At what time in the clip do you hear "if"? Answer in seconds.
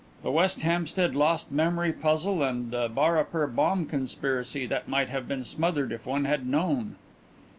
5.91-6.07